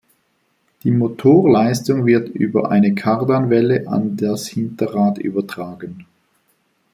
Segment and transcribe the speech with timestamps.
[0.81, 6.07] Die Motorleistung wird über eine Kardanwelle an das Hinterrad übertragen.